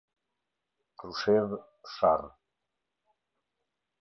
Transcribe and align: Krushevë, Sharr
Krushevë, 1.01 1.59
Sharr 1.93 2.27